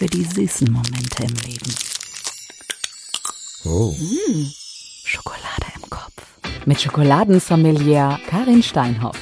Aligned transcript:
für 0.00 0.06
die 0.06 0.24
süßen 0.24 0.72
Momente 0.72 1.24
im 1.24 1.34
Leben. 1.46 1.74
Oh. 3.66 3.92
Mmh, 3.92 4.46
Schokolade 5.04 5.66
im 5.76 5.90
Kopf. 5.90 6.12
Mit 6.64 6.80
Schokoladensommelier 6.80 8.18
Karin 8.26 8.62
Steinhoff. 8.62 9.18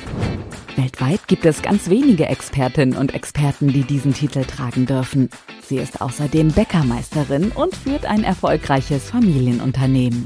Weltweit 0.77 1.27
gibt 1.27 1.47
es 1.47 1.63
ganz 1.63 1.91
wenige 1.91 2.27
Expertinnen 2.27 2.97
und 2.97 3.13
Experten, 3.13 3.73
die 3.73 3.83
diesen 3.83 4.15
Titel 4.15 4.45
tragen 4.45 4.87
dürfen. 4.87 5.31
Sie 5.67 5.79
ist 5.79 6.01
außerdem 6.01 6.53
Bäckermeisterin 6.53 7.51
und 7.51 7.75
führt 7.75 8.07
ein 8.07 8.23
erfolgreiches 8.23 9.11
Familienunternehmen. 9.11 10.23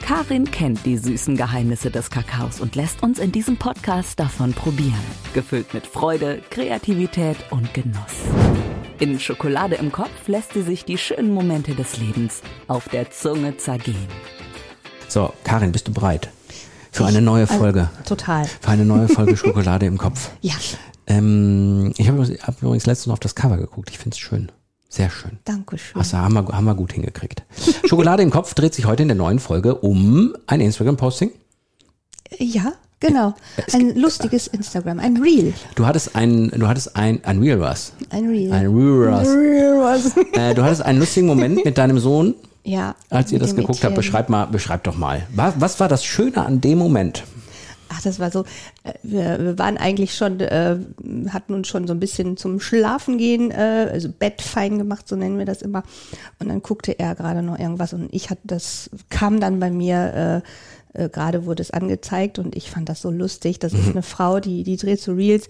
Karin 0.00 0.50
kennt 0.50 0.84
die 0.84 0.96
süßen 0.96 1.36
Geheimnisse 1.36 1.92
des 1.92 2.10
Kakaos 2.10 2.60
und 2.60 2.74
lässt 2.74 3.04
uns 3.04 3.20
in 3.20 3.30
diesem 3.30 3.58
Podcast 3.58 4.18
davon 4.18 4.54
probieren. 4.54 4.98
Gefüllt 5.34 5.72
mit 5.72 5.86
Freude, 5.86 6.42
Kreativität 6.50 7.36
und 7.50 7.72
Genuss. 7.72 8.24
In 9.02 9.18
Schokolade 9.18 9.74
im 9.74 9.90
Kopf 9.90 10.28
lässt 10.28 10.52
sie 10.52 10.62
sich 10.62 10.84
die 10.84 10.96
schönen 10.96 11.34
Momente 11.34 11.74
des 11.74 11.96
Lebens 11.98 12.40
auf 12.68 12.88
der 12.88 13.10
Zunge 13.10 13.56
zergehen. 13.56 14.06
So, 15.08 15.32
Karin, 15.42 15.72
bist 15.72 15.88
du 15.88 15.92
bereit? 15.92 16.28
Für 16.92 17.04
eine 17.06 17.20
neue 17.20 17.48
Also, 17.48 17.54
Folge. 17.58 17.90
total. 18.06 18.44
Für 18.44 18.68
eine 18.68 18.84
neue 18.84 19.08
Folge 19.08 19.36
Schokolade 19.36 19.86
im 19.86 19.98
Kopf. 19.98 20.30
Ja, 20.40 20.54
Ähm, 21.08 21.92
ich 21.96 22.06
habe 22.06 22.22
hab 22.42 22.62
übrigens 22.62 22.86
letztens 22.86 23.08
noch 23.08 23.14
auf 23.14 23.18
das 23.18 23.34
Cover 23.34 23.56
geguckt. 23.56 23.90
Ich 23.90 23.98
finde 23.98 24.14
es 24.14 24.20
schön. 24.20 24.52
Sehr 24.88 25.10
schön. 25.10 25.40
danke 25.46 25.78
schön. 25.78 26.00
Hast 26.00 26.12
du, 26.12 26.18
haben 26.18 26.34
wir, 26.34 26.46
haben 26.46 26.64
wir 26.64 26.76
gut 26.76 26.92
hingekriegt. 26.92 27.42
Schokolade 27.84 28.22
im 28.22 28.30
Kopf 28.30 28.54
dreht 28.54 28.72
sich 28.72 28.84
heute 28.86 29.02
in 29.02 29.08
der 29.08 29.16
neuen 29.16 29.40
Folge 29.40 29.74
um 29.74 30.32
ein 30.46 30.60
Instagram-Posting. 30.60 31.32
Ja, 32.38 32.74
genau. 33.02 33.34
Ein 33.74 33.94
lustiges 33.96 34.46
Instagram, 34.46 34.98
ein 34.98 35.18
Reel. 35.18 35.52
Du 35.74 35.84
hattest 35.84 36.16
ein, 36.16 36.50
du 36.50 36.66
hattest 36.66 36.96
ein, 36.96 37.22
ein 37.24 37.38
Real 37.40 37.60
was. 37.60 37.92
Ein 38.08 38.28
Reel. 38.28 38.50
Ein 38.52 38.66
Real 38.74 39.12
was. 39.12 39.28
Reel 39.28 39.78
was. 39.80 40.16
Äh, 40.32 40.54
du 40.54 40.62
hattest 40.62 40.82
einen 40.82 40.98
lustigen 41.00 41.26
Moment 41.26 41.62
mit 41.64 41.76
deinem 41.76 41.98
Sohn, 41.98 42.34
Ja. 42.64 42.94
als 43.10 43.30
ihr 43.32 43.38
das 43.38 43.54
geguckt 43.54 43.84
habt. 43.84 43.94
Beschreib 43.94 44.30
mal, 44.30 44.46
beschreib 44.46 44.84
doch 44.84 44.96
mal. 44.96 45.26
Was, 45.34 45.54
was 45.58 45.78
war 45.80 45.88
das 45.88 46.04
Schöne 46.04 46.46
an 46.46 46.60
dem 46.62 46.78
Moment? 46.78 47.24
Ach, 47.94 48.00
das 48.00 48.18
war 48.18 48.30
so, 48.30 48.44
äh, 48.84 48.94
wir, 49.02 49.38
wir 49.38 49.58
waren 49.58 49.76
eigentlich 49.76 50.14
schon, 50.14 50.40
äh, 50.40 50.78
hatten 51.28 51.52
uns 51.52 51.68
schon 51.68 51.86
so 51.86 51.92
ein 51.92 52.00
bisschen 52.00 52.38
zum 52.38 52.58
Schlafen 52.58 53.18
gehen, 53.18 53.50
äh, 53.50 53.90
also 53.92 54.08
Bett 54.08 54.40
fein 54.40 54.78
gemacht, 54.78 55.06
so 55.06 55.14
nennen 55.14 55.36
wir 55.36 55.44
das 55.44 55.60
immer. 55.60 55.82
Und 56.38 56.48
dann 56.48 56.62
guckte 56.62 56.98
er 56.98 57.14
gerade 57.14 57.42
noch 57.42 57.58
irgendwas 57.58 57.92
und 57.92 58.08
ich 58.14 58.30
hatte 58.30 58.40
das, 58.44 58.88
kam 59.10 59.40
dann 59.40 59.60
bei 59.60 59.70
mir, 59.70 60.42
äh, 60.42 60.48
äh, 60.94 61.08
gerade 61.08 61.46
wurde 61.46 61.62
es 61.62 61.70
angezeigt 61.70 62.38
und 62.38 62.56
ich 62.56 62.70
fand 62.70 62.88
das 62.88 63.00
so 63.00 63.10
lustig. 63.10 63.58
Das 63.58 63.72
ist 63.72 63.90
eine 63.90 64.02
Frau, 64.02 64.40
die, 64.40 64.62
die 64.62 64.76
dreht 64.76 65.00
so 65.00 65.12
Reels. 65.12 65.48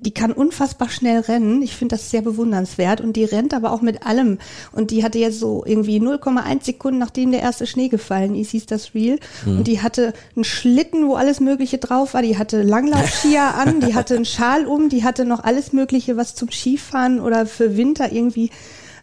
Die 0.00 0.12
kann 0.12 0.30
unfassbar 0.30 0.88
schnell 0.90 1.18
rennen. 1.18 1.60
Ich 1.60 1.74
finde 1.74 1.96
das 1.96 2.08
sehr 2.08 2.22
bewundernswert. 2.22 3.00
Und 3.00 3.14
die 3.14 3.24
rennt 3.24 3.52
aber 3.52 3.72
auch 3.72 3.82
mit 3.82 4.06
allem. 4.06 4.38
Und 4.70 4.92
die 4.92 5.02
hatte 5.02 5.18
jetzt 5.18 5.40
so 5.40 5.64
irgendwie 5.66 5.98
0,1 5.98 6.64
Sekunden, 6.64 7.00
nachdem 7.00 7.32
der 7.32 7.40
erste 7.40 7.66
Schnee 7.66 7.88
gefallen 7.88 8.36
ist, 8.36 8.52
hieß 8.52 8.66
das 8.66 8.94
Reel. 8.94 9.18
Und 9.44 9.66
die 9.66 9.82
hatte 9.82 10.12
einen 10.36 10.44
Schlitten, 10.44 11.08
wo 11.08 11.16
alles 11.16 11.40
Mögliche 11.40 11.78
drauf 11.78 12.14
war. 12.14 12.22
Die 12.22 12.38
hatte 12.38 12.62
Langlaufskier 12.62 13.42
an, 13.56 13.80
die 13.80 13.96
hatte 13.96 14.14
einen 14.14 14.24
Schal 14.24 14.66
um, 14.66 14.88
die 14.88 15.02
hatte 15.02 15.24
noch 15.24 15.42
alles 15.42 15.72
Mögliche, 15.72 16.16
was 16.16 16.36
zum 16.36 16.52
Skifahren 16.52 17.18
oder 17.18 17.44
für 17.46 17.76
Winter 17.76 18.12
irgendwie 18.12 18.50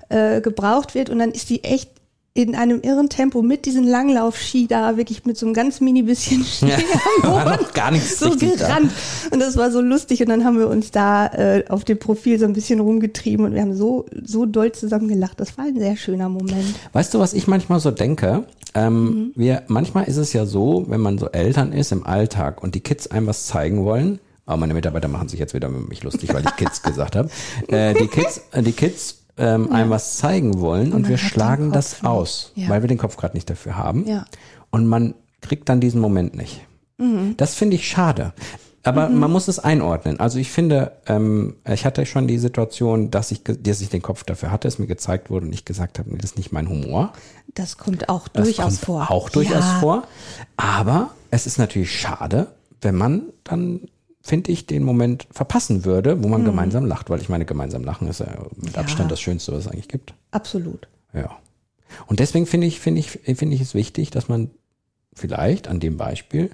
äh, 0.08 0.40
gebraucht 0.40 0.96
wird. 0.96 1.10
Und 1.10 1.20
dann 1.20 1.32
ist 1.32 1.50
die 1.50 1.66
echt 1.66 1.90
in 2.38 2.54
einem 2.54 2.82
irren 2.82 3.08
Tempo 3.08 3.42
mit 3.42 3.66
diesen 3.66 3.86
Langlaufski 3.86 4.68
da 4.68 4.98
wirklich 4.98 5.24
mit 5.24 5.38
so 5.38 5.46
einem 5.46 5.56
ganz 5.56 5.80
mini 5.80 6.04
bisschen 6.04 6.44
Schnee 6.46 6.74
am 7.24 7.32
War 7.32 7.46
Boden 7.46 7.64
noch 7.64 7.74
gar 7.74 7.92
nichts 7.92 8.20
so 8.20 8.28
richtig 8.28 8.58
da. 8.58 8.68
gerannt. 8.68 8.92
Und 9.32 9.40
das 9.40 9.56
war 9.56 9.72
so 9.72 9.80
lustig. 9.80 10.22
Und 10.22 10.28
dann 10.28 10.44
haben 10.44 10.60
wir 10.60 10.68
uns 10.68 10.92
da 10.92 11.28
äh, 11.28 11.64
auf 11.70 11.86
dem 11.86 11.98
Profil 11.98 12.38
so 12.38 12.46
ein 12.46 12.52
bisschen 12.52 12.82
rumgetrieben 12.82 13.46
und 13.46 13.54
wir 13.54 13.62
haben 13.62 13.74
so, 13.74 14.06
so 14.22 14.46
doll 14.46 14.74
zusammen 14.74 15.08
gelacht. 15.08 15.40
Das 15.40 15.58
war 15.58 15.64
ein 15.64 15.80
sehr 15.80 15.96
schöner 15.96 16.28
Moment. 16.28 16.76
Weißt 16.92 17.14
du, 17.14 17.20
was 17.20 17.34
ich 17.34 17.48
manchmal 17.48 17.80
so 17.80 17.90
denke? 17.92 18.44
Ähm, 18.74 19.32
wir, 19.36 19.64
manchmal 19.68 20.04
ist 20.04 20.18
es 20.18 20.34
ja 20.34 20.46
so, 20.46 20.84
wenn 20.90 21.00
man 21.00 21.18
so 21.18 21.30
Eltern 21.30 21.72
ist 21.72 21.94
im 21.94 22.06
Alltag 22.06 22.62
und 22.62 22.76
die 22.76 22.82
Kids 22.82 23.08
einem 23.08 23.28
was 23.28 23.46
zeigen 23.46 23.86
wollen, 23.86 24.20
aber 24.46 24.58
meine 24.58 24.74
Mitarbeiter 24.74 25.08
machen 25.08 25.30
sich 25.30 25.40
jetzt 25.40 25.54
wieder 25.54 25.70
mit 25.70 25.88
mich 25.88 26.04
lustig, 26.04 26.34
weil 26.34 26.44
ich 26.44 26.56
Kids 26.58 26.82
gesagt 26.84 27.16
habe. 27.16 27.30
Äh, 27.70 27.94
die 27.94 28.08
Kids, 28.08 28.42
die 28.54 28.74
Kids 28.74 29.25
ähm, 29.38 29.72
einem 29.72 29.90
was 29.90 30.18
zeigen 30.18 30.60
wollen 30.60 30.94
und, 30.94 31.02
man 31.04 31.10
wir 31.10 31.18
schlagen 31.18 31.72
das 31.72 32.04
aus, 32.04 32.52
Ja. 32.56 32.70
weil 32.70 32.82
wir 32.84 32.88
den 32.88 32.98
Kopf 32.98 33.18
gerade 33.18 33.36
nicht 33.36 33.50
dafür 33.50 33.78
haben. 33.78 34.08
Ja. 34.08 34.26
Und 34.72 34.88
man 34.88 35.14
kriegt 35.42 35.70
dann 35.70 35.80
diesen 35.80 36.02
Moment 36.02 36.36
nicht. 36.36 36.62
Das 37.36 37.56
finde 37.56 37.76
ich 37.76 37.88
schade. 37.88 38.34
Aber 38.84 39.10
man 39.10 39.32
muss 39.32 39.48
es 39.48 39.58
einordnen. 39.60 40.20
Also 40.20 40.38
ich 40.38 40.52
finde, 40.52 40.92
ähm, 41.08 41.56
ich 41.68 41.86
hatte 41.86 42.06
schon 42.06 42.28
die 42.28 42.38
Situation, 42.38 43.10
dass 43.12 43.32
ich, 43.32 43.42
dass 43.44 43.82
ich 43.82 43.90
den 43.90 44.02
Kopf 44.04 44.24
dafür 44.24 44.52
hatte, 44.52 44.68
es 44.68 44.78
mir 44.80 44.86
gezeigt 44.88 45.30
wurde 45.32 45.48
und 45.48 45.54
ich 45.54 45.66
gesagt 45.66 45.98
habe, 46.00 46.12
nee, 46.12 46.18
das 46.18 46.32
ist 46.32 46.38
nicht 46.38 46.52
mein 46.52 46.70
Humor. 46.70 47.12
Das 47.56 47.78
kommt 47.78 48.10
auch 48.10 48.28
Das 48.28 48.44
durchaus 48.46 48.66
kommt 48.66 48.80
vor. 48.86 49.12
Auch 49.12 49.30
durchaus 49.30 49.66
ja. 49.66 49.80
vor. 49.80 50.04
Aber 50.56 51.10
es 51.32 51.48
ist 51.48 51.58
natürlich 51.58 52.00
schade, 52.00 52.48
wenn 52.82 52.96
man 52.96 53.24
dann, 53.44 53.82
finde 54.28 54.52
ich, 54.52 54.66
den 54.66 54.82
Moment 54.84 55.28
verpassen 55.30 55.86
würde, 55.86 56.24
wo 56.24 56.28
man 56.28 56.44
gemeinsam 56.46 56.84
lacht, 56.88 57.12
weil 57.12 57.22
ich 57.22 57.30
meine, 57.30 57.46
gemeinsam 57.46 57.84
lachen 57.84 58.08
ist 58.08 58.22
ja 58.22 58.26
mit 58.56 58.64
Mhm. 58.70 58.74
Ja. 58.74 58.80
Abstand 58.82 59.12
das 59.12 59.22
Schönste, 59.22 59.52
was 59.52 59.66
es 59.66 59.68
eigentlich 59.72 59.88
gibt. 59.88 60.16
Absolut. 60.32 60.88
Ja. 61.14 61.30
Und 62.08 62.20
deswegen 62.20 62.48
finde 62.48 62.66
ich, 62.66 62.80
finde 62.80 63.00
ich, 63.02 63.12
finde 63.12 63.54
ich 63.56 63.62
es 63.62 63.76
wichtig, 63.76 64.10
dass 64.10 64.28
man 64.28 64.50
vielleicht 65.14 65.68
an 65.68 65.80
dem 65.80 65.96
Beispiel 65.98 66.50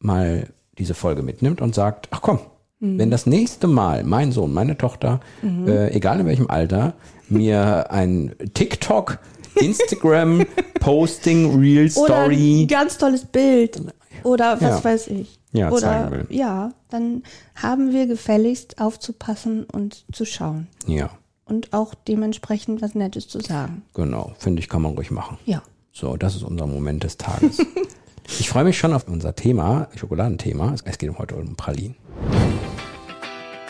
mal 0.00 0.48
diese 0.76 0.94
Folge 0.94 1.22
mitnimmt 1.22 1.60
und 1.60 1.72
sagt, 1.74 2.08
ach 2.10 2.20
komm, 2.20 2.40
wenn 2.80 3.12
das 3.12 3.26
nächste 3.26 3.68
Mal 3.68 4.02
mein 4.02 4.32
Sohn, 4.32 4.52
meine 4.52 4.76
Tochter, 4.76 5.20
äh, 5.44 5.92
egal 5.94 6.18
in 6.18 6.26
welchem 6.26 6.50
Alter, 6.50 6.94
mir 7.28 7.92
ein 7.92 8.34
TikTok, 8.54 9.20
Instagram, 9.54 10.44
Posting, 10.80 11.60
Real 11.60 11.84
Oder 11.84 12.16
ein 12.24 12.32
Story, 12.32 12.66
ganz 12.68 12.98
tolles 12.98 13.24
Bild. 13.24 13.80
Oder 14.24 14.60
was 14.60 14.82
Ja. 14.82 14.84
weiß 14.84 15.06
ich. 15.08 15.38
Ja, 15.52 15.70
Oder, 15.70 15.80
zeigen 15.80 16.10
will. 16.10 16.26
Ja, 16.30 16.72
dann 16.88 17.22
haben 17.54 17.92
wir 17.92 18.06
gefälligst 18.06 18.80
aufzupassen 18.80 19.64
und 19.64 20.04
zu 20.12 20.24
schauen. 20.24 20.66
ja, 20.86 21.10
Und 21.44 21.72
auch 21.72 21.94
dementsprechend 21.94 22.80
was 22.82 22.94
Nettes 22.94 23.28
zu 23.28 23.40
sagen. 23.40 23.82
genau, 23.94 24.32
finde 24.38 24.60
ich, 24.60 24.68
kann 24.68 24.82
man 24.82 24.92
ruhig 24.94 25.10
machen. 25.10 25.38
Ja. 25.44 25.62
So, 25.92 26.16
das 26.16 26.34
ist 26.36 26.42
unser 26.42 26.66
Moment 26.66 27.04
des 27.04 27.18
Tages. 27.18 27.58
ich 28.38 28.48
freue 28.48 28.64
mich 28.64 28.78
schon 28.78 28.94
auf 28.94 29.06
unser 29.08 29.34
Thema, 29.34 29.88
Schokoladenthema. 29.94 30.72
Es 30.72 30.96
geht 30.98 31.18
heute 31.18 31.34
um 31.36 31.54
Pralinen. 31.54 31.96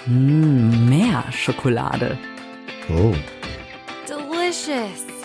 Mmh, 0.07 0.89
mehr 0.89 1.25
Schokolade. 1.33 2.17
Oh. 2.91 3.13
Delicious. 4.09 5.22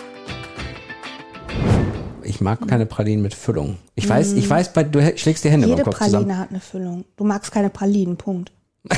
Ich 2.28 2.42
mag 2.42 2.68
keine 2.68 2.84
Pralinen 2.84 3.22
mit 3.22 3.32
Füllung. 3.34 3.78
Ich 3.94 4.06
weiß, 4.06 4.34
ich 4.34 4.48
weiß, 4.48 4.74
bei, 4.74 4.84
du 4.84 5.00
schlägst 5.16 5.44
die 5.44 5.50
Hände 5.50 5.66
Jede 5.66 5.78
beim 5.78 5.84
Kopf 5.86 5.98
Praline 5.98 6.18
zusammen. 6.18 6.38
hat 6.38 6.50
eine 6.50 6.60
Füllung. 6.60 7.04
Du 7.16 7.24
magst 7.24 7.50
keine 7.52 7.70
Pralinen, 7.70 8.16
Punkt. 8.16 8.52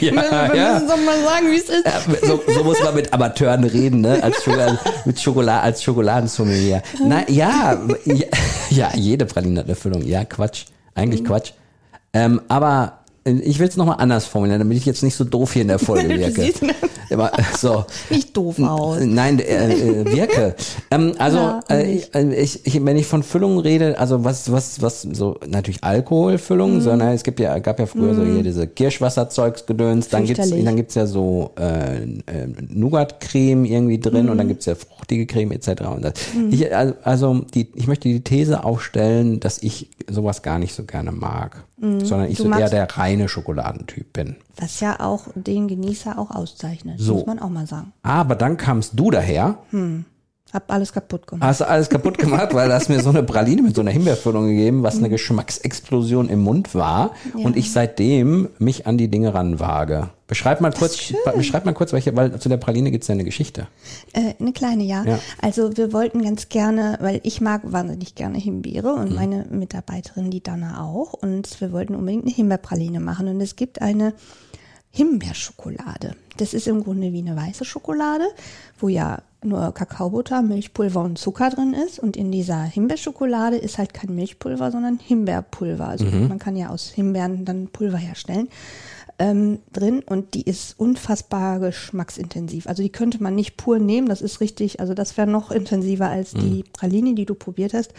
Ja, 0.00 0.12
Wir 0.52 0.56
ja. 0.56 0.72
müssen 0.74 0.88
doch 0.88 0.96
mal 0.96 1.22
sagen, 1.22 1.50
wie 1.50 1.56
es 1.56 1.68
ist. 1.68 2.26
So, 2.26 2.40
so 2.46 2.64
muss 2.64 2.82
man 2.82 2.94
mit 2.94 3.12
Amateuren 3.12 3.64
reden, 3.64 4.00
ne? 4.00 4.22
Als 4.22 4.42
Schokolade, 4.42 4.78
mit 5.04 5.20
Schokolade, 5.20 5.62
als 5.62 5.82
Schokoladensommelier. 5.82 6.82
Na 7.04 7.28
ja, 7.28 7.80
ja, 8.04 8.26
ja, 8.70 8.90
jede 8.94 9.26
Praline 9.26 9.60
hat 9.60 9.66
eine 9.66 9.74
Füllung. 9.74 10.02
Ja, 10.04 10.24
Quatsch. 10.24 10.66
Eigentlich 10.94 11.24
Quatsch. 11.24 11.52
Ähm, 12.12 12.42
aber 12.48 13.01
ich 13.24 13.58
will 13.58 13.68
es 13.68 13.76
nochmal 13.76 13.96
anders 13.98 14.26
formulieren, 14.26 14.58
damit 14.60 14.76
ich 14.78 14.84
jetzt 14.86 15.02
nicht 15.02 15.14
so 15.14 15.24
doof 15.24 15.52
hier 15.52 15.62
in 15.62 15.68
der 15.68 15.78
Folge 15.88 16.08
wirke. 16.08 16.52
so. 17.58 17.84
nicht 18.10 18.36
doof 18.36 18.58
aus. 18.60 18.98
Nein, 19.00 19.38
äh, 19.38 19.72
äh, 19.72 20.12
wirke. 20.12 20.54
ähm, 20.90 21.12
also 21.18 21.38
Ja, 21.38 21.60
äh, 21.68 21.84
nicht. 21.84 22.10
ich, 22.16 22.66
ich, 22.66 22.84
wenn 22.84 22.96
ich 22.96 23.06
von 23.06 23.22
Füllung 23.22 23.58
rede, 23.58 23.98
also 23.98 24.24
was, 24.24 24.50
was, 24.50 24.82
was 24.82 25.02
so 25.02 25.38
natürlich 25.46 25.84
Alkoholfüllung, 25.84 26.76
Mhm. 26.76 26.80
sondern 26.80 27.08
es 27.10 27.22
gibt 27.22 27.38
ja, 27.40 27.58
gab 27.58 27.78
ja 27.78 27.86
früher 27.86 28.14
so 28.14 28.24
hier 28.24 28.42
diese 28.42 28.66
Kirschwasserzeugsgedöns, 28.66 30.08
dann 30.08 30.24
gibt's, 30.24 30.40
Fürchterlich. 30.40 30.64
dann 30.64 30.76
gibt's 30.76 30.94
ja 30.94 31.06
so 31.06 31.52
äh, 31.58 32.02
äh, 32.02 32.06
Nougat-Creme 32.68 33.64
irgendwie 33.64 33.98
drin 34.00 34.28
und 34.28 34.38
dann 34.38 34.46
Mhm. 34.46 34.50
gibt's 34.50 34.66
ja 34.66 34.74
fruchtige 34.74 35.26
Creme 35.26 35.52
etc. 35.52 35.82
Und 35.94 36.02
das, 36.02 36.14
ich, 36.50 36.74
also, 36.74 37.40
die, 37.54 37.68
ich 37.74 37.86
möchte 37.86 38.08
die 38.08 38.20
These 38.22 38.64
aufstellen, 38.64 39.40
dass 39.40 39.58
ich 39.62 39.90
sowas 40.10 40.42
gar 40.42 40.58
nicht 40.58 40.74
so 40.74 40.84
gerne 40.84 41.12
mag, 41.12 41.64
sondern 41.80 42.30
ich 42.30 42.38
Mhm. 42.38 42.44
Du 42.44 42.54
so 42.54 42.58
eher 42.58 42.68
der 42.70 42.86
reine 43.12 43.28
Schokoladentyp 43.28 44.12
bin. 44.12 44.36
Was 44.56 44.80
ja 44.80 45.00
auch 45.00 45.28
den 45.34 45.68
Genießer 45.68 46.18
auch 46.18 46.30
auszeichnet, 46.30 46.96
So. 46.98 47.14
muss 47.14 47.26
man 47.26 47.38
auch 47.38 47.48
mal 47.50 47.66
sagen. 47.66 47.92
Aber 48.02 48.34
dann 48.34 48.56
kamst 48.56 48.92
du 48.96 49.10
daher 49.10 49.58
Hab 50.52 50.70
alles 50.70 50.92
kaputt 50.92 51.26
gemacht. 51.26 51.46
Hast 51.48 51.60
du 51.62 51.68
alles 51.68 51.88
kaputt 51.88 52.18
gemacht, 52.18 52.52
weil 52.52 52.68
du 52.68 52.74
hast 52.74 52.88
mir 52.90 53.00
so 53.00 53.08
eine 53.08 53.22
Praline 53.22 53.62
mit 53.62 53.74
so 53.74 53.80
einer 53.80 53.90
Himbeerfüllung 53.90 54.48
gegeben, 54.48 54.82
was 54.82 54.98
eine 54.98 55.08
Geschmacksexplosion 55.08 56.28
im 56.28 56.40
Mund 56.40 56.74
war 56.74 57.12
und 57.34 57.56
ich 57.56 57.72
seitdem 57.72 58.48
mich 58.58 58.86
an 58.86 58.98
die 58.98 59.08
Dinge 59.08 59.32
ranwage. 59.34 60.10
Beschreib 60.26 60.60
mal 60.62 60.72
kurz, 60.72 60.98
beschreib 61.36 61.64
mal 61.66 61.72
kurz, 61.74 61.92
welche, 61.92 62.14
weil 62.16 62.38
zu 62.38 62.48
der 62.48 62.56
Praline 62.56 62.90
gibt's 62.90 63.08
ja 63.08 63.12
eine 63.12 63.24
Geschichte. 63.24 63.66
Äh, 64.14 64.34
eine 64.40 64.52
kleine, 64.52 64.82
ja. 64.84 65.04
Ja. 65.04 65.18
Also 65.42 65.76
wir 65.76 65.92
wollten 65.92 66.22
ganz 66.22 66.48
gerne, 66.48 66.96
weil 67.00 67.20
ich 67.22 67.40
mag 67.42 67.60
wahnsinnig 67.64 68.14
gerne 68.14 68.38
Himbeere 68.38 68.94
Mhm. 68.96 69.00
und 69.02 69.14
meine 69.14 69.46
Mitarbeiterin, 69.50 70.30
die 70.30 70.42
Dana 70.42 70.82
auch. 70.84 71.12
Und 71.14 71.60
wir 71.60 71.72
wollten 71.72 71.94
unbedingt 71.94 72.24
eine 72.24 72.32
Himbeerpraline 72.34 73.00
machen. 73.00 73.28
Und 73.28 73.40
es 73.42 73.56
gibt 73.56 73.82
eine 73.82 74.14
Himbeerschokolade. 74.90 76.14
Das 76.36 76.54
ist 76.54 76.66
im 76.68 76.82
Grunde 76.82 77.12
wie 77.12 77.18
eine 77.20 77.36
weiße 77.36 77.64
Schokolade, 77.64 78.24
wo 78.78 78.88
ja 78.88 79.18
nur 79.44 79.72
Kakaobutter, 79.72 80.42
Milchpulver 80.42 81.02
und 81.02 81.18
Zucker 81.18 81.50
drin 81.50 81.74
ist. 81.74 81.98
Und 81.98 82.16
in 82.16 82.30
dieser 82.32 82.62
Himbeerschokolade 82.62 83.56
ist 83.56 83.78
halt 83.78 83.94
kein 83.94 84.14
Milchpulver, 84.14 84.70
sondern 84.70 84.98
Himbeerpulver. 84.98 85.88
Also 85.88 86.04
man 86.04 86.38
kann 86.38 86.56
ja 86.56 86.68
aus 86.70 86.88
Himbeeren 86.88 87.44
dann 87.44 87.68
Pulver 87.68 87.98
herstellen 87.98 88.48
ähm, 89.18 89.60
drin 89.72 90.02
und 90.04 90.34
die 90.34 90.42
ist 90.42 90.78
unfassbar 90.78 91.60
geschmacksintensiv. 91.60 92.66
Also 92.66 92.82
die 92.82 92.90
könnte 92.90 93.22
man 93.22 93.34
nicht 93.34 93.56
pur 93.56 93.78
nehmen, 93.78 94.08
das 94.08 94.20
ist 94.20 94.40
richtig, 94.40 94.80
also 94.80 94.94
das 94.94 95.16
wäre 95.16 95.28
noch 95.28 95.50
intensiver 95.50 96.08
als 96.08 96.32
die 96.32 96.64
Praline, 96.72 97.14
die 97.14 97.24
du 97.24 97.34
probiert 97.34 97.72
hast. 97.72 97.92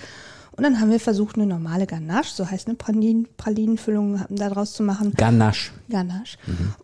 Und 0.56 0.64
dann 0.64 0.80
haben 0.80 0.92
wir 0.92 1.00
versucht, 1.00 1.36
eine 1.36 1.48
normale 1.48 1.88
Ganache, 1.88 2.36
so 2.36 2.50
heißt 2.50 2.68
eine 2.68 2.76
Pralinen, 2.76 3.28
Pralinenfüllung 3.38 4.24
daraus 4.30 4.74
zu 4.74 4.84
machen. 4.84 5.14
Ganache. 5.16 5.72
Ganache. 5.90 6.38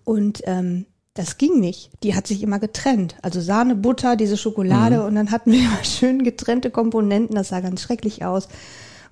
Und 0.05 0.41
ähm, 0.45 0.85
das 1.15 1.37
ging 1.37 1.59
nicht. 1.59 1.89
Die 2.03 2.15
hat 2.15 2.27
sich 2.27 2.43
immer 2.43 2.59
getrennt. 2.59 3.15
Also 3.21 3.41
Sahne, 3.41 3.75
Butter, 3.75 4.15
diese 4.15 4.37
Schokolade 4.37 5.03
und 5.05 5.15
dann 5.15 5.31
hatten 5.31 5.51
wir 5.51 5.59
immer 5.65 5.83
schön 5.83 6.23
getrennte 6.23 6.69
Komponenten. 6.71 7.35
Das 7.35 7.49
sah 7.49 7.59
ganz 7.59 7.81
schrecklich 7.81 8.23
aus. 8.23 8.47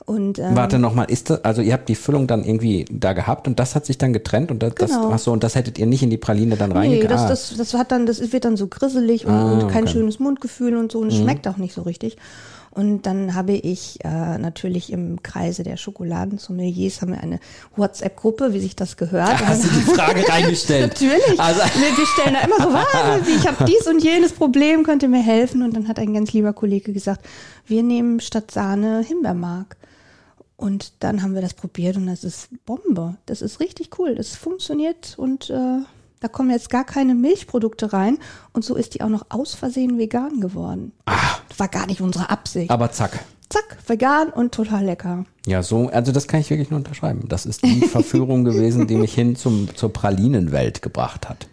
Und 0.05 0.39
ähm, 0.39 0.55
Warte 0.55 0.79
nochmal, 0.79 1.11
ist 1.11 1.29
das, 1.29 1.43
also 1.43 1.61
ihr 1.61 1.73
habt 1.73 1.89
die 1.89 1.95
Füllung 1.95 2.27
dann 2.27 2.45
irgendwie 2.45 2.85
da 2.89 3.11
gehabt 3.11 3.45
und 3.45 3.59
das 3.59 3.75
hat 3.75 3.85
sich 3.85 3.97
dann 3.97 4.13
getrennt 4.13 4.51
und 4.51 4.63
das, 4.63 4.73
Genau. 4.75 5.09
das 5.09 5.11
ach 5.11 5.19
so, 5.19 5.31
und 5.33 5.43
das 5.43 5.55
hättet 5.55 5.77
ihr 5.79 5.85
nicht 5.85 6.01
in 6.01 6.09
die 6.09 6.17
Praline 6.17 6.55
dann 6.55 6.69
Nee, 6.69 6.77
reingekriegt? 6.77 7.11
das, 7.11 7.23
Ah, 7.23 7.27
das, 7.27 7.53
das 7.57 7.73
hat 7.73 7.91
dann, 7.91 8.05
das 8.05 8.31
wird 8.31 8.45
dann 8.45 8.55
so 8.55 8.67
grisselig 8.67 9.25
und, 9.25 9.33
Ah, 9.33 9.51
und 9.51 9.59
kein 9.67 9.69
okay. 9.69 9.81
Mhm. 9.81 9.87
schönes 9.87 10.19
Mundgefühl 10.19 10.77
und 10.77 10.93
so 10.93 10.99
und 10.99 11.09
es 11.09 11.17
schmeckt 11.17 11.45
auch 11.45 11.57
nicht 11.57 11.73
so 11.73 11.81
richtig. 11.81 12.15
Und 12.77 13.07
dann 13.07 13.33
habe 13.33 13.53
ich 13.53 13.97
äh, 14.05 14.37
natürlich 14.37 14.91
im 14.91 15.23
Kreise 15.23 15.63
der 15.63 15.77
Schokoladensommeliers 15.77 17.01
haben 17.01 17.13
wir 17.13 17.21
eine 17.21 17.39
WhatsApp-Gruppe, 17.75 18.53
wie 18.53 18.59
sich 18.59 18.75
das 18.75 18.97
gehört. 18.97 19.41
Und 19.41 19.47
Hast 19.47 19.63
du 19.63 19.69
die 19.69 19.81
Frage 19.81 20.23
reingestellt? 20.29 20.93
Natürlich. 20.93 21.39
Also, 21.39 21.59
wir, 21.73 21.97
wir 21.97 22.05
stellen 22.05 22.35
da 22.35 22.41
immer 22.41 22.57
so, 22.57 22.71
was, 22.71 23.27
ich 23.35 23.47
habe 23.47 23.65
dies 23.65 23.87
und 23.87 24.03
jenes 24.03 24.31
Problem, 24.31 24.83
könnt 24.83 25.01
ihr 25.01 25.09
mir 25.09 25.23
helfen? 25.23 25.63
Und 25.63 25.75
dann 25.75 25.87
hat 25.87 25.97
ein 25.97 26.13
ganz 26.13 26.33
lieber 26.33 26.53
Kollege 26.53 26.93
gesagt, 26.93 27.25
wir 27.65 27.81
nehmen 27.81 28.19
statt 28.19 28.51
Sahne 28.51 29.01
Himbeermark. 29.01 29.75
Und 30.55 30.93
dann 30.99 31.23
haben 31.23 31.33
wir 31.33 31.41
das 31.41 31.55
probiert 31.55 31.97
und 31.97 32.05
das 32.05 32.23
ist 32.23 32.49
Bombe. 32.67 33.17
Das 33.25 33.41
ist 33.41 33.59
richtig 33.59 33.97
cool. 33.97 34.13
Das 34.13 34.35
funktioniert 34.35 35.15
und 35.17 35.49
äh, 35.49 35.79
da 36.19 36.27
kommen 36.27 36.51
jetzt 36.51 36.69
gar 36.69 36.83
keine 36.83 37.15
Milchprodukte 37.15 37.93
rein. 37.93 38.19
Und 38.53 38.63
so 38.63 38.75
ist 38.75 38.93
die 38.93 39.01
auch 39.01 39.09
noch 39.09 39.25
aus 39.29 39.55
Versehen 39.55 39.97
vegan 39.97 40.41
geworden. 40.41 40.91
Das 41.05 41.15
war 41.57 41.67
gar 41.67 41.87
nicht 41.87 42.01
unsere 42.01 42.29
Absicht. 42.29 42.71
aber 42.71 42.91
zack. 42.91 43.19
Zack, 43.49 43.77
vegan 43.87 44.29
und 44.29 44.53
total 44.53 44.83
lecker. 44.83 45.25
Ja, 45.45 45.63
so, 45.63 45.87
also 45.87 46.11
das 46.11 46.27
kann 46.27 46.41
ich 46.41 46.49
wirklich 46.49 46.69
nur 46.69 46.79
unterschreiben. 46.79 47.29
Das 47.29 47.45
ist 47.45 47.63
die 47.63 47.79
Verführung 47.87 48.43
gewesen, 48.43 48.87
die 48.87 48.97
mich 48.97 49.13
hin 49.13 49.37
zum, 49.37 49.73
zur 49.73 49.93
Pralinenwelt 49.93 50.81
gebracht 50.81 51.29
hat. 51.29 51.47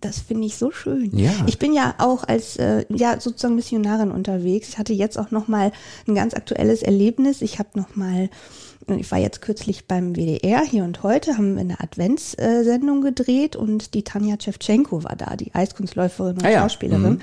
Das 0.00 0.20
finde 0.20 0.46
ich 0.46 0.56
so 0.56 0.70
schön. 0.70 1.16
Ja. 1.16 1.32
Ich 1.46 1.58
bin 1.58 1.72
ja 1.72 1.94
auch 1.98 2.22
als 2.22 2.56
äh, 2.56 2.84
ja 2.88 3.18
sozusagen 3.20 3.56
Missionarin 3.56 4.12
unterwegs. 4.12 4.68
Ich 4.68 4.78
hatte 4.78 4.92
jetzt 4.92 5.18
auch 5.18 5.32
noch 5.32 5.48
mal 5.48 5.72
ein 6.06 6.14
ganz 6.14 6.34
aktuelles 6.34 6.82
Erlebnis. 6.82 7.42
Ich 7.42 7.58
habe 7.58 7.70
noch 7.74 7.96
mal 7.96 8.30
ich 8.88 9.10
war 9.12 9.18
jetzt 9.18 9.42
kürzlich 9.42 9.86
beim 9.86 10.14
WDR 10.16 10.60
hier 10.64 10.84
und 10.84 11.02
heute, 11.02 11.36
haben 11.36 11.54
wir 11.54 11.60
eine 11.60 11.80
Adventssendung 11.80 13.00
gedreht 13.00 13.54
und 13.54 13.94
die 13.94 14.02
Tanja 14.02 14.36
Tschewtschenko 14.36 15.04
war 15.04 15.14
da, 15.16 15.36
die 15.36 15.54
Eiskunstläuferin 15.54 16.38
und 16.38 16.44
Ah 16.44 16.50
ja. 16.50 16.60
Schauspielerin. 16.62 17.20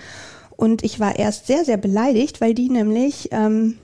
Und 0.59 0.83
ich 0.83 0.99
war 0.99 1.17
erst 1.17 1.47
sehr, 1.47 1.63
sehr 1.63 1.77
beleidigt, 1.77 2.41
weil 2.41 2.53
die 2.53 2.67
nämlich, 2.67 3.29
ähm, 3.31 3.77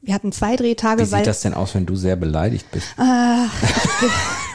wir 0.00 0.14
hatten 0.14 0.32
zwei 0.32 0.56
Drehtage, 0.56 1.02
Wie 1.02 1.04
sieht 1.04 1.26
das 1.26 1.42
denn 1.42 1.52
aus, 1.52 1.74
wenn 1.74 1.84
du 1.84 1.96
sehr 1.96 2.16
beleidigt 2.16 2.64
bist? 2.72 2.96
Kann 2.96 3.50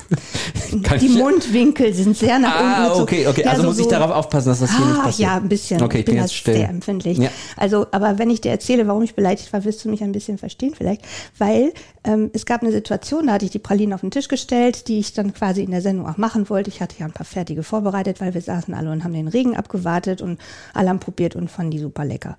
die 1.01 1.09
Mundwinkel 1.09 1.93
sind 1.93 2.17
sehr 2.17 2.39
nach 2.39 2.59
unten 2.59 2.71
Ah, 2.73 3.01
okay, 3.01 3.27
okay. 3.27 3.43
Ja, 3.43 3.51
Also 3.51 3.61
so- 3.63 3.67
muss 3.69 3.77
ich 3.77 3.83
so- 3.85 3.89
darauf 3.91 4.11
aufpassen, 4.11 4.49
dass 4.49 4.59
das 4.59 4.75
hier 4.75 4.85
nicht 4.85 4.97
Ah, 4.99 5.03
passiert. 5.03 5.29
ja, 5.29 5.37
ein 5.37 5.49
bisschen. 5.49 5.81
Okay, 5.81 5.99
ich 5.99 6.05
bin 6.05 6.15
da 6.15 6.21
jetzt 6.21 6.35
still. 6.35 6.53
sehr 6.55 6.69
empfindlich. 6.69 7.17
Ja. 7.17 7.29
Also, 7.57 7.87
aber 7.91 8.17
wenn 8.19 8.29
ich 8.29 8.41
dir 8.41 8.51
erzähle, 8.51 8.87
warum 8.87 9.03
ich 9.03 9.15
beleidigt 9.15 9.51
war, 9.53 9.63
wirst 9.65 9.83
du 9.85 9.89
mich 9.89 10.03
ein 10.03 10.11
bisschen 10.11 10.37
verstehen 10.37 10.73
vielleicht. 10.75 11.01
Weil 11.37 11.73
ähm, 12.03 12.29
es 12.33 12.45
gab 12.45 12.61
eine 12.61 12.71
Situation, 12.71 13.27
da 13.27 13.33
hatte 13.33 13.45
ich 13.45 13.51
die 13.51 13.59
Pralinen 13.59 13.93
auf 13.93 14.01
den 14.01 14.11
Tisch 14.11 14.27
gestellt, 14.27 14.87
die 14.87 14.99
ich 14.99 15.13
dann 15.13 15.33
quasi 15.33 15.63
in 15.63 15.71
der 15.71 15.81
Sendung 15.81 16.07
auch 16.07 16.17
machen 16.17 16.49
wollte. 16.49 16.69
Ich 16.69 16.81
hatte 16.81 16.95
ja 16.99 17.05
ein 17.05 17.11
paar 17.13 17.25
fertige 17.25 17.63
vorbereitet, 17.63 18.21
weil 18.21 18.33
wir 18.33 18.41
saßen 18.41 18.73
alle 18.73 18.91
und 18.91 19.03
haben 19.03 19.13
den 19.13 19.27
Regen 19.27 19.55
abgewartet 19.55 20.21
und 20.21 20.39
alle 20.73 20.89
haben 20.89 20.99
probiert 20.99 21.35
und 21.35 21.49
fanden 21.51 21.71
die 21.71 21.79
super 21.79 22.05
lecker. 22.05 22.35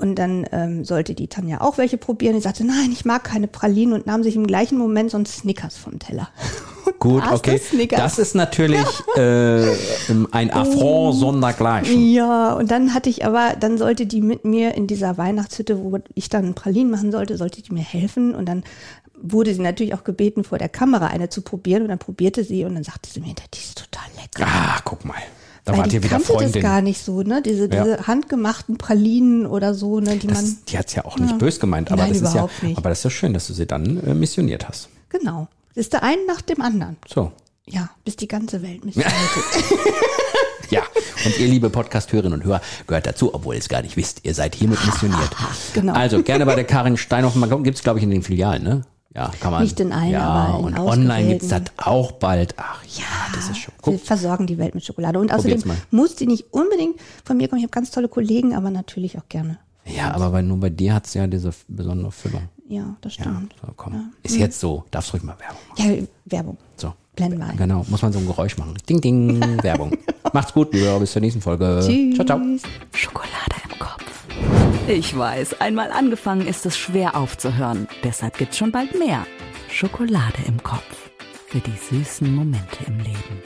Und 0.00 0.14
dann 0.16 0.46
ähm, 0.52 0.84
sollte 0.84 1.14
die 1.14 1.26
Tanja 1.26 1.60
auch 1.60 1.76
welche 1.76 1.98
probieren. 1.98 2.36
Die 2.36 2.40
sagte, 2.40 2.64
nein, 2.64 2.90
ich 2.92 3.04
mag 3.04 3.24
keine 3.24 3.48
Pralinen 3.48 3.94
und 3.94 4.06
nahm 4.06 4.22
sich 4.22 4.36
im 4.36 4.46
gleichen 4.46 4.78
Moment 4.78 5.10
so 5.10 5.18
ein 5.18 5.26
Snickers 5.26 5.76
vom 5.76 5.98
Teller. 5.98 6.28
Gut, 7.00 7.22
aß 7.22 7.38
okay. 7.40 7.60
das 7.90 8.18
ist 8.18 8.34
natürlich 8.34 8.84
äh, 9.16 9.66
ein 10.32 10.50
Affront 10.50 11.14
sondergleichen. 11.18 12.10
Ja, 12.10 12.54
und 12.54 12.70
dann 12.70 12.92
hatte 12.94 13.08
ich 13.08 13.24
aber, 13.24 13.54
dann 13.58 13.78
sollte 13.78 14.06
die 14.06 14.20
mit 14.20 14.44
mir 14.44 14.74
in 14.74 14.86
dieser 14.88 15.16
Weihnachtshütte, 15.16 15.78
wo 15.82 15.98
ich 16.14 16.28
dann 16.28 16.54
Pralinen 16.54 16.90
machen 16.90 17.12
sollte, 17.12 17.36
sollte 17.36 17.62
die 17.62 17.72
mir 17.72 17.84
helfen. 17.84 18.34
Und 18.34 18.46
dann 18.46 18.64
wurde 19.20 19.54
sie 19.54 19.60
natürlich 19.60 19.94
auch 19.94 20.02
gebeten, 20.04 20.42
vor 20.44 20.58
der 20.58 20.68
Kamera 20.68 21.06
eine 21.06 21.28
zu 21.28 21.42
probieren. 21.42 21.82
Und 21.82 21.88
dann 21.88 21.98
probierte 21.98 22.42
sie 22.42 22.64
und 22.64 22.74
dann 22.74 22.84
sagte 22.84 23.08
sie 23.10 23.20
mir, 23.20 23.34
die 23.54 23.58
ist 23.58 23.78
total 23.78 24.08
lecker. 24.16 24.44
Ah, 24.50 24.80
guck 24.84 25.04
mal. 25.04 25.14
Da 25.64 25.72
Weil 25.74 25.80
wart 25.80 25.92
ihr 25.92 26.02
wieder 26.02 26.10
kannte 26.16 26.32
das 26.32 26.36
Freundin. 26.42 26.62
gar 26.62 26.80
nicht 26.82 27.00
so, 27.04 27.22
ne? 27.22 27.42
Diese, 27.42 27.68
Ja. 27.70 27.84
diese 27.84 28.06
handgemachten 28.06 28.78
Pralinen 28.78 29.46
oder 29.46 29.74
so, 29.74 30.00
ne? 30.00 30.16
Die 30.16 30.26
man, 30.26 30.36
Das, 30.36 30.64
die 30.64 30.78
hat's 30.78 30.94
ja 30.94 31.04
auch 31.04 31.18
nicht 31.18 31.36
bös 31.38 31.60
gemeint, 31.60 31.92
aber 31.92 32.02
Nein, 32.02 32.12
das 32.14 32.22
ist 32.22 32.34
ja, 32.34 32.48
nicht. 32.62 32.78
aber 32.78 32.88
das 32.88 32.98
ist 32.98 33.04
ja 33.04 33.10
schön, 33.10 33.34
dass 33.34 33.46
du 33.48 33.52
sie 33.52 33.66
dann 33.66 34.02
äh, 34.04 34.14
missioniert 34.14 34.66
hast. 34.68 34.88
genau. 35.10 35.46
Das 35.74 35.84
ist 35.84 35.92
der 35.92 36.02
einen 36.02 36.26
nach 36.26 36.40
dem 36.42 36.60
anderen. 36.60 36.96
So. 37.06 37.32
Ja, 37.66 37.90
bis 38.04 38.16
die 38.16 38.28
ganze 38.28 38.62
Welt 38.62 38.84
missioniert 38.84 39.12
ist. 39.36 39.74
Ja, 40.70 40.82
und 41.24 41.38
ihr 41.38 41.48
liebe 41.48 41.70
Podcast-Hörerinnen 41.70 42.40
und 42.40 42.44
Hörer 42.44 42.60
gehört 42.86 43.06
dazu, 43.06 43.34
obwohl 43.34 43.54
ihr 43.54 43.60
es 43.60 43.70
gar 43.70 43.80
nicht 43.80 43.96
wisst. 43.96 44.20
Ihr 44.24 44.34
seid 44.34 44.54
hiermit 44.54 44.84
missioniert. 44.84 45.30
Genau. 45.72 45.94
Also 45.94 46.22
gerne 46.22 46.44
bei 46.44 46.54
der 46.54 46.64
Karin 46.64 46.96
Steinhoff. 46.98 47.34
Man 47.36 47.62
gibt's 47.62 47.82
glaube 47.82 47.98
ich, 48.00 48.02
in 48.02 48.10
den 48.10 48.22
Filialen, 48.22 48.62
ne? 48.64 48.82
Ja, 49.14 49.32
kann 49.40 49.52
man. 49.52 49.62
Nicht 49.62 49.80
in 49.80 49.92
allen, 49.92 50.10
ja, 50.10 50.20
aber 50.20 50.68
in 50.68 50.74
und 50.74 50.78
online 50.78 51.28
gibt's 51.28 51.48
das 51.48 51.62
ausgewählten. 51.78 51.84
auch 51.84 52.12
bald. 52.12 52.54
Ach 52.58 52.82
ja, 52.84 53.04
das 53.34 53.48
ist 53.48 53.58
schon. 53.58 53.72
Wir 53.82 53.94
Guck, 53.94 54.00
versorgen 54.04 54.46
die 54.46 54.58
Welt 54.58 54.74
mit 54.74 54.84
Schokolade. 54.84 55.18
Und 55.18 55.32
außerdem 55.32 55.62
muss 55.90 56.16
die 56.16 56.26
nicht 56.26 56.52
unbedingt 56.52 56.96
von 57.24 57.36
mir 57.38 57.48
kommen. 57.48 57.60
Ich 57.60 57.64
habe 57.64 57.72
ganz 57.72 57.90
tolle 57.90 58.08
Kollegen, 58.08 58.54
aber 58.54 58.70
natürlich 58.70 59.16
auch 59.18 59.28
gerne. 59.30 59.58
Ja, 59.96 60.12
aber 60.12 60.30
bei, 60.30 60.42
nur 60.42 60.58
bei 60.58 60.70
dir 60.70 60.94
hat's 60.94 61.14
ja 61.14 61.26
diese 61.26 61.50
besondere 61.68 62.12
Füllung. 62.12 62.48
Ja, 62.68 62.96
das 63.00 63.16
Ja, 63.16 63.22
stimmt. 63.24 63.54
so, 63.60 63.72
komm. 63.76 64.12
Ist 64.22 64.36
jetzt 64.36 64.60
so. 64.60 64.84
Darfst 64.90 65.12
ruhig 65.14 65.22
mal 65.22 65.36
Werbung 65.38 65.58
machen. 65.70 65.96
Ja, 66.00 66.06
Werbung. 66.26 66.58
So. 66.76 66.92
Blenden 67.16 67.38
wir 67.38 67.46
ein. 67.46 67.56
Genau, 67.56 67.84
muss 67.88 68.02
man 68.02 68.12
so 68.12 68.18
ein 68.18 68.26
Geräusch 68.26 68.56
machen. 68.58 68.74
Ding, 68.88 69.00
ding, 69.00 69.40
Werbung. 69.62 69.96
Macht's 70.32 70.52
gut, 70.52 70.72
lieber. 70.74 71.00
Bis 71.00 71.12
zur 71.12 71.22
nächsten 71.22 71.40
Folge. 71.40 71.80
Tschüss. 71.84 72.14
Ciao, 72.14 72.26
ciao. 72.26 72.40
Schokolade 72.92 73.56
im 73.64 73.78
Kopf. 73.78 74.04
Ich 74.86 75.16
weiß, 75.16 75.60
einmal 75.60 75.90
angefangen 75.90 76.46
ist 76.46 76.64
es 76.66 76.76
schwer 76.78 77.16
aufzuhören. 77.16 77.88
Deshalb 78.04 78.36
gibt's 78.38 78.56
schon 78.58 78.70
bald 78.70 78.96
mehr. 78.98 79.26
Schokolade 79.70 80.38
im 80.46 80.62
Kopf. 80.62 81.10
Für 81.46 81.58
die 81.60 81.72
süßen 81.90 82.32
Momente 82.34 82.84
im 82.86 82.98
Leben. 82.98 83.42